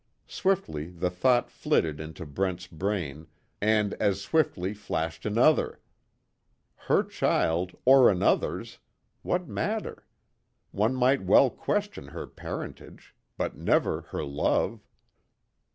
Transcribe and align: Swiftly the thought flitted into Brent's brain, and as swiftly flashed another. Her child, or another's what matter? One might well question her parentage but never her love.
Swiftly 0.25 0.87
the 0.89 1.11
thought 1.11 1.51
flitted 1.51 1.99
into 1.99 2.25
Brent's 2.25 2.65
brain, 2.65 3.27
and 3.61 3.93
as 4.01 4.19
swiftly 4.19 4.73
flashed 4.73 5.27
another. 5.27 5.79
Her 6.75 7.03
child, 7.03 7.75
or 7.85 8.09
another's 8.09 8.79
what 9.21 9.47
matter? 9.47 10.07
One 10.71 10.95
might 10.95 11.21
well 11.21 11.51
question 11.51 12.07
her 12.07 12.25
parentage 12.25 13.13
but 13.37 13.55
never 13.55 14.01
her 14.09 14.23
love. 14.23 14.81